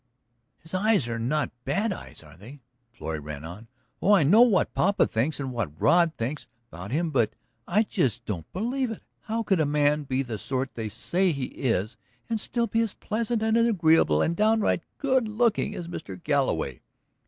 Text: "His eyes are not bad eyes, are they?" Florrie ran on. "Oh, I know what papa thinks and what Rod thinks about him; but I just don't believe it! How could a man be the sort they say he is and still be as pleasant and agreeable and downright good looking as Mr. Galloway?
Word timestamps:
"His 0.57 0.73
eyes 0.73 1.07
are 1.07 1.19
not 1.19 1.51
bad 1.63 1.93
eyes, 1.93 2.23
are 2.23 2.35
they?" 2.35 2.63
Florrie 2.89 3.19
ran 3.19 3.45
on. 3.45 3.67
"Oh, 4.01 4.13
I 4.13 4.23
know 4.23 4.41
what 4.41 4.73
papa 4.73 5.05
thinks 5.05 5.39
and 5.39 5.53
what 5.53 5.79
Rod 5.79 6.13
thinks 6.17 6.47
about 6.71 6.89
him; 6.89 7.11
but 7.11 7.35
I 7.67 7.83
just 7.83 8.25
don't 8.25 8.51
believe 8.51 8.89
it! 8.89 9.03
How 9.25 9.43
could 9.43 9.59
a 9.59 9.65
man 9.67 10.01
be 10.05 10.23
the 10.23 10.39
sort 10.39 10.73
they 10.73 10.89
say 10.89 11.31
he 11.31 11.43
is 11.45 11.97
and 12.31 12.39
still 12.41 12.65
be 12.65 12.81
as 12.81 12.95
pleasant 12.95 13.43
and 13.43 13.55
agreeable 13.55 14.23
and 14.23 14.35
downright 14.35 14.81
good 14.97 15.27
looking 15.27 15.75
as 15.75 15.87
Mr. 15.87 16.17
Galloway? 16.23 16.81